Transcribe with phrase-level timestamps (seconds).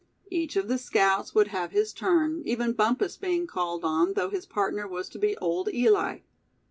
[0.31, 4.47] Each of the scouts would have his turn, even Bumpus being called on, though his
[4.47, 6.21] partner was to be old Eli.